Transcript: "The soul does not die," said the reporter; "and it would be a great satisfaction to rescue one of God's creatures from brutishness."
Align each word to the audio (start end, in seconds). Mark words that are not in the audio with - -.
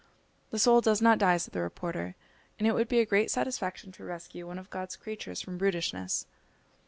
"The 0.49 0.57
soul 0.57 0.81
does 0.81 0.99
not 0.99 1.19
die," 1.19 1.37
said 1.37 1.53
the 1.53 1.61
reporter; 1.61 2.15
"and 2.57 2.67
it 2.67 2.71
would 2.71 2.87
be 2.87 2.99
a 3.01 3.05
great 3.05 3.29
satisfaction 3.29 3.91
to 3.91 4.03
rescue 4.03 4.47
one 4.47 4.57
of 4.57 4.71
God's 4.71 4.95
creatures 4.95 5.41
from 5.41 5.59
brutishness." 5.59 6.25